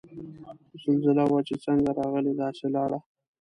زلزله 0.81 1.23
وه 1.27 1.39
چه 1.47 1.55
څنګ 1.65 1.81
راغله 1.97 2.31
داسے 2.39 2.67
لاړه 2.75 2.99